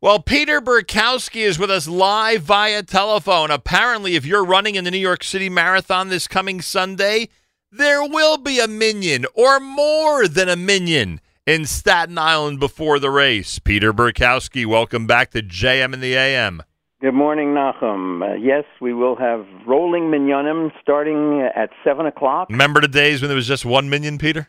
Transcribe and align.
Well, 0.00 0.20
Peter 0.20 0.60
Burkowski 0.60 1.40
is 1.40 1.58
with 1.58 1.72
us 1.72 1.88
live 1.88 2.42
via 2.42 2.84
telephone. 2.84 3.50
Apparently, 3.50 4.14
if 4.14 4.24
you're 4.24 4.44
running 4.44 4.76
in 4.76 4.84
the 4.84 4.92
New 4.92 4.96
York 4.96 5.24
City 5.24 5.48
Marathon 5.48 6.08
this 6.08 6.28
coming 6.28 6.60
Sunday, 6.60 7.30
there 7.72 8.04
will 8.04 8.38
be 8.38 8.60
a 8.60 8.68
minyan 8.68 9.26
or 9.34 9.58
more 9.58 10.28
than 10.28 10.48
a 10.48 10.54
minyan 10.54 11.20
in 11.48 11.64
Staten 11.64 12.16
Island 12.16 12.60
before 12.60 13.00
the 13.00 13.10
race. 13.10 13.58
Peter 13.58 13.92
Burkowski, 13.92 14.64
welcome 14.64 15.08
back 15.08 15.32
to 15.32 15.42
JM 15.42 15.92
in 15.92 15.98
the 15.98 16.14
AM. 16.14 16.62
Good 17.00 17.14
morning, 17.14 17.48
Nachum. 17.48 18.22
Uh, 18.22 18.36
yes, 18.36 18.62
we 18.80 18.94
will 18.94 19.16
have 19.16 19.44
rolling 19.66 20.12
minyanim 20.12 20.70
starting 20.80 21.48
at 21.56 21.70
7 21.82 22.06
o'clock. 22.06 22.50
Remember 22.50 22.80
the 22.80 22.86
days 22.86 23.20
when 23.20 23.30
there 23.30 23.36
was 23.36 23.48
just 23.48 23.64
one 23.64 23.90
minyan, 23.90 24.18
Peter? 24.18 24.46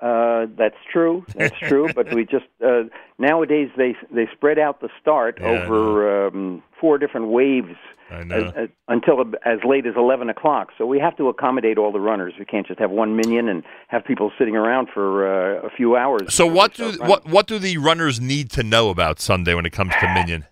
Uh, 0.00 0.46
that's 0.58 0.76
true. 0.92 1.24
That's 1.34 1.58
true. 1.58 1.88
but 1.94 2.12
we 2.12 2.24
just 2.24 2.44
uh, 2.64 2.82
nowadays 3.18 3.70
they 3.76 3.96
they 4.10 4.28
spread 4.32 4.58
out 4.58 4.80
the 4.80 4.90
start 5.00 5.38
Yeah, 5.40 5.48
over 5.48 6.26
um, 6.26 6.62
four 6.80 6.98
different 6.98 7.28
waves 7.28 7.76
as, 8.10 8.52
as, 8.54 8.68
until 8.88 9.20
as 9.44 9.58
late 9.64 9.86
as 9.86 9.94
eleven 9.96 10.28
o'clock. 10.28 10.68
So 10.76 10.84
we 10.86 10.98
have 10.98 11.16
to 11.16 11.28
accommodate 11.28 11.78
all 11.78 11.92
the 11.92 12.00
runners. 12.00 12.34
We 12.38 12.44
can't 12.44 12.66
just 12.66 12.78
have 12.78 12.90
one 12.90 13.16
minyan 13.16 13.48
and 13.48 13.62
have 13.88 14.04
people 14.04 14.30
sitting 14.38 14.54
around 14.54 14.88
for 14.92 15.26
uh, 15.26 15.66
a 15.66 15.70
few 15.70 15.96
hours. 15.96 16.34
So 16.34 16.46
what 16.46 16.74
do 16.74 16.92
they 16.92 17.06
what 17.06 17.26
what 17.26 17.46
do 17.46 17.58
the 17.58 17.78
runners 17.78 18.20
need 18.20 18.50
to 18.50 18.62
know 18.62 18.90
about 18.90 19.18
Sunday 19.18 19.54
when 19.54 19.64
it 19.64 19.72
comes 19.72 19.94
to 20.00 20.14
minyan? 20.14 20.44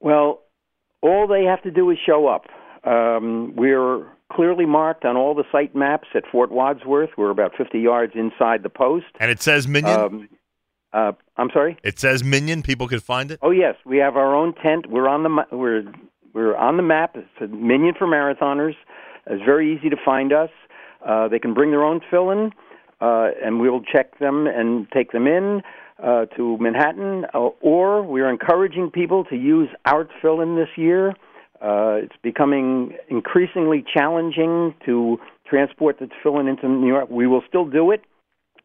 Well, 0.00 0.42
all 1.00 1.26
they 1.26 1.44
have 1.44 1.62
to 1.62 1.70
do 1.70 1.90
is 1.90 1.98
show 2.04 2.26
up. 2.26 2.46
Um, 2.84 3.54
we're 3.56 4.06
clearly 4.32 4.66
marked 4.66 5.04
on 5.04 5.16
all 5.16 5.34
the 5.34 5.44
site 5.52 5.74
maps 5.74 6.08
at 6.14 6.24
Fort 6.30 6.50
Wadsworth. 6.50 7.10
We're 7.16 7.30
about 7.30 7.52
50 7.56 7.78
yards 7.78 8.12
inside 8.14 8.62
the 8.62 8.70
post. 8.70 9.06
And 9.20 9.30
it 9.30 9.40
says 9.42 9.68
minyan. 9.68 10.00
Um, 10.00 10.28
uh, 10.92 11.12
I'm 11.36 11.48
sorry. 11.52 11.78
it 11.82 11.98
says 11.98 12.22
minyan. 12.22 12.62
People 12.62 12.86
could 12.88 13.02
find 13.02 13.30
it. 13.30 13.38
Oh 13.42 13.50
yes, 13.50 13.76
we 13.86 13.96
have 13.98 14.16
our 14.16 14.34
own 14.34 14.54
tent. 14.54 14.90
We're 14.90 15.08
on 15.08 15.22
the 15.22 15.56
we're 15.56 15.84
we're 16.34 16.56
on 16.56 16.76
the 16.76 16.82
map. 16.82 17.16
It's 17.16 17.28
a 17.40 17.46
minyan 17.46 17.94
for 17.98 18.06
marathoners. 18.06 18.74
It's 19.26 19.42
very 19.44 19.74
easy 19.74 19.88
to 19.88 19.96
find 20.04 20.32
us. 20.32 20.50
Uh, 21.06 21.28
they 21.28 21.38
can 21.38 21.54
bring 21.54 21.70
their 21.70 21.82
own 21.82 22.00
fill-in, 22.10 22.52
uh, 23.00 23.28
and 23.42 23.60
we'll 23.60 23.80
check 23.82 24.18
them 24.18 24.46
and 24.46 24.86
take 24.92 25.12
them 25.12 25.26
in 25.26 25.62
uh, 26.02 26.26
to 26.36 26.58
Manhattan. 26.58 27.24
Uh, 27.34 27.50
or 27.60 28.02
we're 28.02 28.28
encouraging 28.28 28.90
people 28.90 29.24
to 29.24 29.36
use 29.36 29.68
our 29.86 30.08
fill-in 30.20 30.56
this 30.56 30.68
year. 30.76 31.14
Uh, 31.62 32.00
it's 32.02 32.16
becoming 32.22 32.96
increasingly 33.08 33.84
challenging 33.94 34.74
to 34.84 35.18
transport 35.48 35.98
the 36.00 36.08
fill-in 36.22 36.48
into 36.48 36.68
New 36.68 36.88
York. 36.88 37.08
We 37.08 37.26
will 37.26 37.42
still 37.48 37.64
do 37.64 37.92
it, 37.92 38.02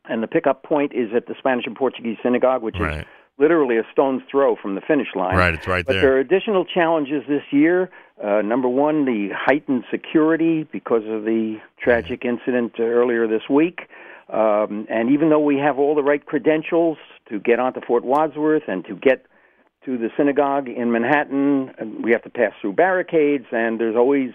and 0.09 0.23
the 0.23 0.27
pickup 0.27 0.63
point 0.63 0.93
is 0.93 1.09
at 1.15 1.27
the 1.27 1.35
Spanish 1.37 1.65
and 1.67 1.75
Portuguese 1.75 2.17
synagogue, 2.23 2.63
which 2.63 2.75
is 2.75 3.05
literally 3.37 3.77
a 3.77 3.83
stone's 3.91 4.23
throw 4.31 4.55
from 4.55 4.75
the 4.75 4.81
finish 4.81 5.09
line. 5.15 5.35
Right. 5.35 5.53
It's 5.53 5.67
right 5.67 5.85
But 5.85 5.93
there. 5.93 6.01
there 6.01 6.15
are 6.15 6.19
additional 6.19 6.65
challenges 6.65 7.23
this 7.27 7.43
year. 7.51 7.89
Uh, 8.23 8.41
number 8.41 8.67
one, 8.67 9.05
the 9.05 9.29
heightened 9.31 9.83
security 9.91 10.63
because 10.71 11.03
of 11.07 11.23
the 11.23 11.57
tragic 11.79 12.25
incident 12.25 12.73
uh, 12.79 12.83
earlier 12.83 13.27
this 13.27 13.43
week. 13.47 13.81
Um, 14.33 14.87
and 14.89 15.11
even 15.11 15.29
though 15.29 15.39
we 15.39 15.57
have 15.57 15.77
all 15.77 15.93
the 15.95 16.03
right 16.03 16.25
credentials 16.25 16.97
to 17.29 17.39
get 17.39 17.59
onto 17.59 17.79
Fort 17.85 18.03
Wadsworth 18.03 18.63
and 18.67 18.83
to 18.85 18.95
get 18.95 19.25
to 19.87 19.97
the 19.97 20.09
synagogue 20.17 20.67
in 20.67 20.91
Manhattan, 20.91 21.69
uh, 21.81 21.85
we 22.03 22.11
have 22.11 22.21
to 22.23 22.29
pass 22.29 22.51
through 22.59 22.73
barricades, 22.73 23.45
and 23.51 23.79
there's 23.79 23.95
always 23.95 24.31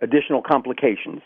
additional 0.00 0.42
complications. 0.42 1.22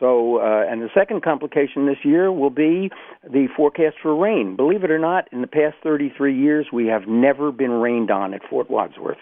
So, 0.00 0.38
uh, 0.38 0.66
and 0.68 0.82
the 0.82 0.88
second 0.92 1.22
complication 1.22 1.86
this 1.86 1.98
year 2.02 2.32
will 2.32 2.50
be 2.50 2.90
the 3.22 3.46
forecast 3.56 3.96
for 4.02 4.14
rain. 4.16 4.56
Believe 4.56 4.82
it 4.82 4.90
or 4.90 4.98
not, 4.98 5.28
in 5.32 5.40
the 5.40 5.46
past 5.46 5.76
33 5.84 6.36
years, 6.36 6.66
we 6.72 6.88
have 6.88 7.06
never 7.06 7.52
been 7.52 7.70
rained 7.70 8.10
on 8.10 8.34
at 8.34 8.40
Fort 8.50 8.68
Wadsworth. 8.68 9.18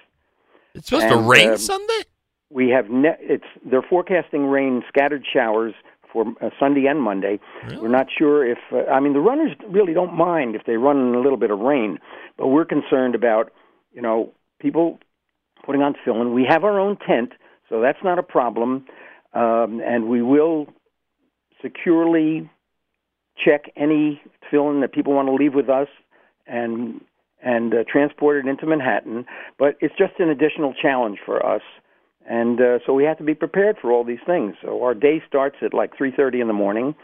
It's 0.75 0.89
supposed 0.89 1.09
to 1.11 1.19
rain 1.19 1.51
um, 1.51 1.59
Sunday. 1.59 2.05
We 2.49 2.71
have 2.71 2.89
ne- 2.89 3.19
it's 3.21 3.45
they're 3.67 3.83
forecasting 3.83 4.47
rain, 4.47 4.83
scattered 4.89 5.25
showers 5.31 5.75
for 6.13 6.27
uh, 6.41 6.51
Sunday 6.61 6.87
and 6.87 7.01
Monday. 7.01 7.41
We're 7.81 7.89
not 7.89 8.07
sure 8.17 8.47
if 8.49 8.59
uh, 8.73 8.91
I 8.91 9.01
mean 9.01 9.13
the 9.13 9.21
runners 9.21 9.53
really 9.69 9.95
don't 9.95 10.15
mind 10.15 10.55
if 10.55 10.63
they 10.67 10.77
run 10.77 10.99
in 10.99 11.15
a 11.15 11.21
little 11.21 11.39
bit 11.39 11.51
of 11.51 11.59
rain, 11.59 11.99
but 12.37 12.49
we're 12.49 12.65
concerned 12.65 13.15
about 13.15 13.53
you 13.93 14.03
know 14.03 14.33
people 14.61 14.99
putting 15.65 15.83
on 15.83 15.95
fill-in. 16.05 16.35
We 16.35 16.45
have 16.49 16.65
our 16.65 16.79
own 16.79 16.97
tent, 16.97 17.33
so 17.69 17.81
that's 17.81 18.03
not 18.03 18.19
a 18.19 18.23
problem, 18.23 18.85
um, 19.33 19.81
and 19.85 20.09
we 20.09 20.23
will 20.23 20.67
securely 21.63 22.51
check 23.43 23.73
any 23.77 24.21
fill-in 24.51 24.81
that 24.81 24.93
people 24.93 25.15
want 25.15 25.29
to 25.29 25.35
leave 25.35 25.55
with 25.55 25.69
us 25.69 25.89
and 26.47 27.01
and 27.43 27.75
uh, 27.75 27.79
transport 27.91 28.45
it 28.45 28.49
into 28.49 28.67
Manhattan. 28.67 29.27
But 29.59 29.77
it's 29.81 29.95
just 29.99 30.15
an 30.19 30.29
additional 30.29 30.75
challenge 30.81 31.19
for 31.25 31.45
us, 31.45 31.63
and 32.29 32.61
uh, 32.61 32.79
so 32.87 32.93
we 32.93 33.05
have 33.05 33.19
to 33.19 33.25
be 33.25 33.35
prepared 33.35 33.77
for 33.81 33.93
all 33.93 34.05
these 34.05 34.23
things. 34.27 34.55
So 34.63 34.83
our 34.83 34.95
day 34.95 35.23
starts 35.27 35.57
at 35.63 35.75
like 35.75 35.97
3:30 35.97 36.41
in 36.41 36.47
the 36.47 36.53
morning, 36.53 36.95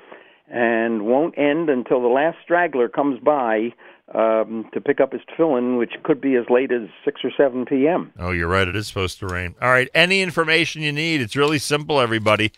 and 0.48 1.06
won't 1.06 1.36
end 1.38 1.68
until 1.68 2.00
the 2.00 2.08
last 2.08 2.38
straggler 2.42 2.88
comes 2.88 3.20
by 3.20 3.72
um, 4.14 4.68
to 4.72 4.80
pick 4.80 5.00
up 5.00 5.12
his 5.12 5.20
fill-in, 5.36 5.76
which 5.76 5.92
could 6.02 6.20
be 6.20 6.34
as 6.36 6.44
late 6.48 6.72
as 6.72 6.88
6 7.04 7.20
or 7.24 7.30
7 7.36 7.66
p.m. 7.66 8.12
Oh, 8.18 8.30
you're 8.30 8.48
right. 8.48 8.66
It 8.66 8.74
is 8.76 8.86
supposed 8.86 9.18
to 9.18 9.26
rain. 9.26 9.54
All 9.60 9.68
right. 9.68 9.88
Any 9.94 10.22
information 10.22 10.82
you 10.82 10.92
need, 10.92 11.20
it's 11.20 11.36
really 11.36 11.58
simple, 11.58 12.00
everybody. 12.00 12.52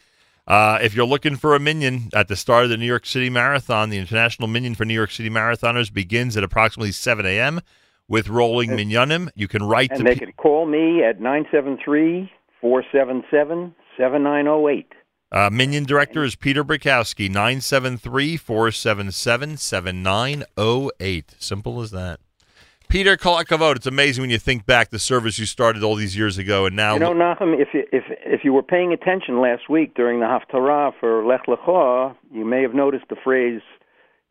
Uh, 0.47 0.79
if 0.83 0.95
you're 0.95 1.07
looking 1.07 1.37
for 1.37 1.55
a 1.55 1.61
minyan 1.61 2.09
at 2.13 2.29
the 2.29 2.37
start 2.37 2.65
of 2.65 2.71
the 2.71 2.77
New 2.77 2.87
York 2.87 3.07
City 3.07 3.31
Marathon, 3.31 3.91
the 3.91 3.99
International 3.99 4.49
Minyan 4.49 4.75
for 4.75 4.85
New 4.85 4.95
York 4.95 5.11
City 5.11 5.31
Marathoners 5.31 5.93
begins 5.93 6.37
at 6.37 6.43
approximately 6.45 6.93
7 6.93 7.25
a.m. 7.27 7.61
with 8.09 8.29
rolling 8.29 8.71
minyanim. 8.71 9.29
You 9.35 9.49
can 9.49 9.63
write 9.63 9.91
And 9.91 9.99
to 9.99 10.05
they 10.05 10.15
pe- 10.15 10.27
can 10.27 10.33
call 10.33 10.67
me 10.67 11.05
at 11.05 11.21
973 11.21 12.31
477 12.61 13.75
7908. 13.97 14.93
uh, 15.33 15.51
Minyan 15.53 15.85
Director 15.85 16.25
is 16.25 16.35
Peter 16.37 16.65
Burkowski, 16.65 17.29
973 17.29 18.37
477 18.37 19.57
7908. 19.57 21.35
Simple 21.39 21.81
as 21.81 21.91
that. 21.91 22.21
Peter 22.89 23.17
Kol 23.17 23.37
Hakavod, 23.39 23.77
it's 23.77 23.87
amazing 23.87 24.23
when 24.23 24.31
you 24.31 24.39
think 24.39 24.67
back 24.67 24.91
the 24.91 24.99
service 24.99 25.39
you 25.39 25.47
started 25.47 25.85
all 25.85 25.95
these 25.95 26.17
years 26.17 26.39
ago 26.39 26.67
and 26.67 26.75
now 26.75 26.95
You 26.95 26.99
know, 27.01 27.13
Nachum, 27.15 27.55
if 27.61 27.69
you, 27.73 27.85
if 27.93 28.03
if 28.27 28.41
you 28.45 28.53
were 28.53 28.65
paying 28.65 28.93
attention 28.93 29.41
last 29.41 29.69
week 29.71 29.95
during 29.95 30.19
the 30.19 30.27
Haftarah 30.27 30.93
for 30.99 31.25
Lech 31.25 31.47
Lecha, 31.47 32.17
you 32.33 32.45
may 32.45 32.63
have 32.63 32.75
noticed 32.75 33.05
the 33.09 33.15
phrase 33.23 33.61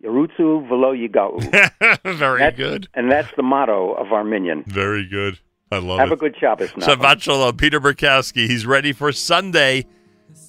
"Yerutzu 0.03 0.67
velo 0.67 0.93
yigau," 0.93 1.39
Very 2.03 2.39
That's- 2.39 2.57
good. 2.57 2.89
and 2.95 3.09
that's 3.09 3.29
the 3.37 3.43
motto 3.43 3.93
of 3.93 4.11
our 4.11 4.25
minyan. 4.25 4.63
Very 4.67 5.07
good. 5.07 5.39
I 5.71 5.77
love 5.77 5.99
Have 5.99 6.09
it. 6.09 6.13
a 6.13 6.17
good 6.17 6.35
Shabbos, 6.37 6.69
Nachum. 6.71 6.95
Shabbat 6.97 7.21
Shalom. 7.21 7.55
Peter 7.57 7.79
Burkowski. 7.79 8.47
He's 8.47 8.65
ready 8.65 8.91
for 8.91 9.11
Sunday. 9.11 9.85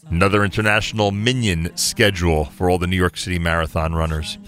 Another 0.08 0.44
international 0.44 1.10
minyan 1.10 1.76
schedule 1.76 2.46
for 2.46 2.70
all 2.70 2.78
the 2.78 2.86
New 2.86 2.96
York 2.96 3.16
City 3.16 3.38
Marathon 3.38 3.94
runners. 3.94 4.38